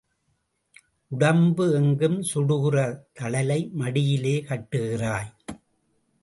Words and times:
உடம்பு 1.11 1.65
எங்கும் 1.73 2.17
சுடுகிற 2.21 2.77
தழலை 3.13 3.69
மடியிலே 3.73 4.35
கட்டுகிறாய். 4.49 5.31